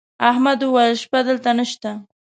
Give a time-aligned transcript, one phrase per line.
[0.29, 1.91] احمد وويل: شپه دلته نشته.